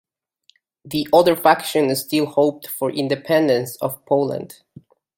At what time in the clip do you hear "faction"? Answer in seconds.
1.35-1.95